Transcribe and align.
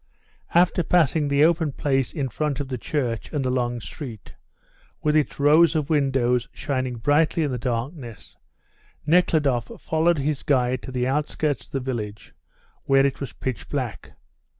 After 0.55 0.81
passing 0.81 1.27
the 1.27 1.43
open 1.45 1.73
place 1.73 2.11
in 2.11 2.27
front 2.29 2.59
of 2.59 2.69
the 2.69 2.77
church 2.79 3.31
and 3.31 3.45
the 3.45 3.51
long 3.51 3.79
street, 3.79 4.33
with 5.03 5.15
its 5.15 5.39
rows 5.39 5.75
of 5.75 5.91
windows 5.91 6.47
shining 6.53 6.95
brightly 6.95 7.43
in 7.43 7.51
the 7.51 7.59
darkness, 7.59 8.35
Nekhludoff 9.05 9.79
followed 9.79 10.17
his 10.17 10.41
guide 10.41 10.81
to 10.81 10.91
the 10.91 11.05
outskirts 11.05 11.67
of 11.67 11.73
the 11.73 11.79
village, 11.79 12.33
where 12.85 13.05
it 13.05 13.19
was 13.21 13.33
pitch 13.33 13.69
dark. 13.69 14.13